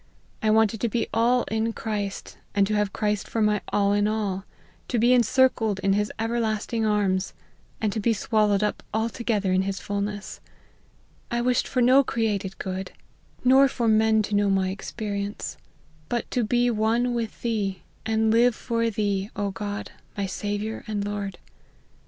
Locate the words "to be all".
0.81-1.43